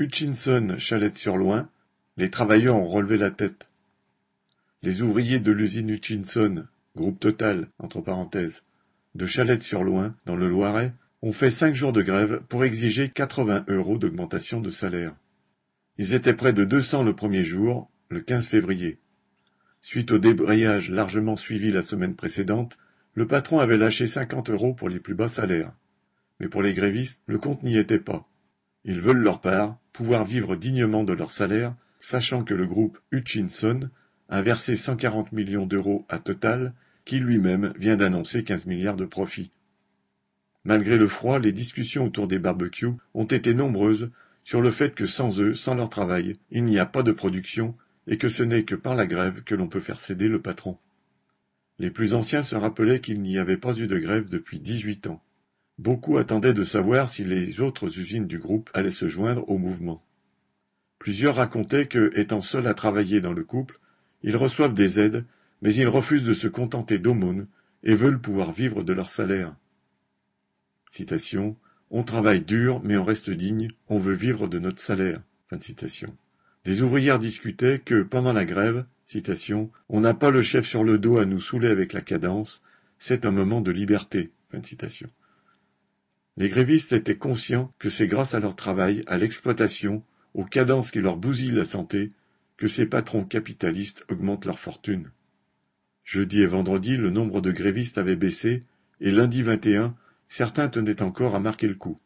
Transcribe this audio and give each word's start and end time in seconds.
Hutchinson 0.00 0.76
Chalette-sur-Loing, 0.78 1.68
les 2.16 2.30
travailleurs 2.30 2.76
ont 2.76 2.88
relevé 2.88 3.18
la 3.18 3.30
tête. 3.30 3.68
Les 4.82 5.02
ouvriers 5.02 5.40
de 5.40 5.52
l'usine 5.52 5.90
Hutchinson, 5.90 6.64
groupe 6.96 7.20
Total, 7.20 7.68
entre 7.78 8.00
parenthèses, 8.00 8.62
de 9.14 9.26
Chalette-sur-Loing, 9.26 10.16
dans 10.24 10.36
le 10.36 10.48
Loiret, 10.48 10.94
ont 11.20 11.32
fait 11.32 11.50
cinq 11.50 11.74
jours 11.74 11.92
de 11.92 12.00
grève 12.00 12.40
pour 12.48 12.64
exiger 12.64 13.10
80 13.10 13.66
euros 13.68 13.98
d'augmentation 13.98 14.62
de 14.62 14.70
salaire. 14.70 15.14
Ils 15.98 16.14
étaient 16.14 16.32
près 16.32 16.54
de 16.54 16.64
200 16.64 17.02
le 17.02 17.14
premier 17.14 17.44
jour, 17.44 17.90
le 18.08 18.20
15 18.20 18.46
février. 18.46 19.00
Suite 19.82 20.12
au 20.12 20.18
débrayage 20.18 20.88
largement 20.88 21.36
suivi 21.36 21.70
la 21.70 21.82
semaine 21.82 22.16
précédente, 22.16 22.78
le 23.12 23.26
patron 23.26 23.58
avait 23.58 23.76
lâché 23.76 24.08
50 24.08 24.48
euros 24.48 24.72
pour 24.72 24.88
les 24.88 24.98
plus 24.98 25.14
bas 25.14 25.28
salaires. 25.28 25.74
Mais 26.38 26.48
pour 26.48 26.62
les 26.62 26.72
grévistes, 26.72 27.20
le 27.26 27.36
compte 27.36 27.62
n'y 27.62 27.76
était 27.76 27.98
pas. 27.98 28.26
Ils 28.84 29.02
veulent 29.02 29.18
leur 29.18 29.42
part 29.42 29.76
pouvoir 29.92 30.24
vivre 30.24 30.56
dignement 30.56 31.04
de 31.04 31.12
leur 31.12 31.30
salaire, 31.30 31.74
sachant 31.98 32.44
que 32.44 32.54
le 32.54 32.66
groupe 32.66 32.98
Hutchinson 33.12 33.90
a 34.28 34.42
versé 34.42 34.76
140 34.76 35.32
millions 35.32 35.66
d'euros 35.66 36.06
à 36.08 36.18
Total, 36.18 36.72
qui 37.04 37.18
lui-même 37.18 37.72
vient 37.78 37.96
d'annoncer 37.96 38.44
15 38.44 38.66
milliards 38.66 38.96
de 38.96 39.04
profits. 39.04 39.50
Malgré 40.64 40.98
le 40.98 41.08
froid, 41.08 41.38
les 41.38 41.52
discussions 41.52 42.06
autour 42.06 42.28
des 42.28 42.38
barbecues 42.38 42.94
ont 43.14 43.24
été 43.24 43.54
nombreuses 43.54 44.10
sur 44.44 44.60
le 44.60 44.70
fait 44.70 44.94
que 44.94 45.06
sans 45.06 45.40
eux, 45.40 45.54
sans 45.54 45.74
leur 45.74 45.88
travail, 45.88 46.36
il 46.50 46.64
n'y 46.64 46.78
a 46.78 46.86
pas 46.86 47.02
de 47.02 47.12
production 47.12 47.74
et 48.06 48.18
que 48.18 48.28
ce 48.28 48.42
n'est 48.42 48.64
que 48.64 48.74
par 48.74 48.94
la 48.94 49.06
grève 49.06 49.42
que 49.42 49.54
l'on 49.54 49.68
peut 49.68 49.80
faire 49.80 50.00
céder 50.00 50.28
le 50.28 50.40
patron. 50.40 50.78
Les 51.78 51.90
plus 51.90 52.14
anciens 52.14 52.42
se 52.42 52.56
rappelaient 52.56 53.00
qu'il 53.00 53.22
n'y 53.22 53.38
avait 53.38 53.56
pas 53.56 53.76
eu 53.78 53.86
de 53.86 53.98
grève 53.98 54.28
depuis 54.28 54.58
dix-huit 54.58 55.06
ans. 55.06 55.22
Beaucoup 55.80 56.18
attendaient 56.18 56.52
de 56.52 56.62
savoir 56.62 57.08
si 57.08 57.24
les 57.24 57.58
autres 57.62 57.98
usines 57.98 58.26
du 58.26 58.38
groupe 58.38 58.68
allaient 58.74 58.90
se 58.90 59.08
joindre 59.08 59.48
au 59.48 59.56
mouvement. 59.56 60.04
Plusieurs 60.98 61.36
racontaient 61.36 61.86
que, 61.86 62.12
étant 62.16 62.42
seuls 62.42 62.66
à 62.66 62.74
travailler 62.74 63.22
dans 63.22 63.32
le 63.32 63.44
couple, 63.44 63.80
ils 64.22 64.36
reçoivent 64.36 64.74
des 64.74 65.00
aides, 65.00 65.24
mais 65.62 65.74
ils 65.74 65.88
refusent 65.88 66.24
de 66.24 66.34
se 66.34 66.48
contenter 66.48 66.98
d'aumônes 66.98 67.46
et 67.82 67.94
veulent 67.94 68.20
pouvoir 68.20 68.52
vivre 68.52 68.82
de 68.82 68.92
leur 68.92 69.08
salaire. 69.08 69.56
On 71.90 72.02
travaille 72.02 72.42
dur, 72.42 72.82
mais 72.84 72.98
on 72.98 73.04
reste 73.04 73.30
digne, 73.30 73.70
on 73.88 73.98
veut 73.98 74.12
vivre 74.12 74.48
de 74.48 74.58
notre 74.58 74.82
salaire. 74.82 75.22
Des 76.66 76.82
ouvrières 76.82 77.18
discutaient 77.18 77.78
que, 77.78 78.02
pendant 78.02 78.34
la 78.34 78.44
grève, 78.44 78.84
citation, 79.06 79.70
on 79.88 80.02
n'a 80.02 80.12
pas 80.12 80.30
le 80.30 80.42
chef 80.42 80.66
sur 80.66 80.84
le 80.84 80.98
dos 80.98 81.16
à 81.16 81.24
nous 81.24 81.40
saouler 81.40 81.68
avec 81.68 81.94
la 81.94 82.02
cadence, 82.02 82.60
c'est 82.98 83.24
un 83.24 83.30
moment 83.30 83.62
de 83.62 83.70
liberté. 83.70 84.28
Les 86.40 86.48
grévistes 86.48 86.94
étaient 86.94 87.18
conscients 87.18 87.70
que 87.78 87.90
c'est 87.90 88.06
grâce 88.06 88.32
à 88.32 88.40
leur 88.40 88.56
travail, 88.56 89.04
à 89.06 89.18
l'exploitation, 89.18 90.02
aux 90.32 90.46
cadences 90.46 90.90
qui 90.90 91.02
leur 91.02 91.18
bousillent 91.18 91.50
la 91.50 91.66
santé, 91.66 92.12
que 92.56 92.66
ces 92.66 92.86
patrons 92.86 93.24
capitalistes 93.24 94.06
augmentent 94.08 94.46
leur 94.46 94.58
fortune. 94.58 95.10
Jeudi 96.02 96.40
et 96.40 96.46
vendredi, 96.46 96.96
le 96.96 97.10
nombre 97.10 97.42
de 97.42 97.52
grévistes 97.52 97.98
avait 97.98 98.16
baissé, 98.16 98.62
et 99.02 99.10
lundi 99.10 99.42
21, 99.42 99.94
certains 100.28 100.70
tenaient 100.70 101.02
encore 101.02 101.34
à 101.34 101.40
marquer 101.40 101.68
le 101.68 101.74
coup. 101.74 102.00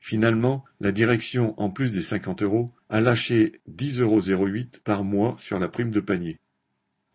Finalement, 0.00 0.64
la 0.80 0.90
direction, 0.90 1.54
en 1.56 1.70
plus 1.70 1.92
des 1.92 2.02
50 2.02 2.42
euros, 2.42 2.72
a 2.88 3.00
lâché 3.00 3.60
10,08 3.70 4.00
euros 4.00 4.20
par 4.82 5.04
mois 5.04 5.36
sur 5.38 5.60
la 5.60 5.68
prime 5.68 5.92
de 5.92 6.00
panier. 6.00 6.40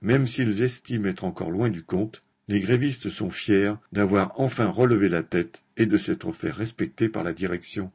Même 0.01 0.25
s'ils 0.25 0.61
estiment 0.61 1.07
être 1.09 1.25
encore 1.25 1.51
loin 1.51 1.69
du 1.69 1.83
compte, 1.83 2.21
les 2.49 2.61
grévistes 2.61 3.11
sont 3.11 3.29
fiers 3.29 3.75
d'avoir 3.91 4.33
enfin 4.39 4.69
relevé 4.69 5.07
la 5.07 5.21
tête 5.21 5.61
et 5.77 5.85
de 5.85 5.97
s'être 5.97 6.31
fait 6.31 6.49
respecter 6.49 7.07
par 7.07 7.23
la 7.23 7.31
direction. 7.31 7.91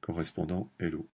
Correspondant 0.00 0.68
Hello. 0.80 1.06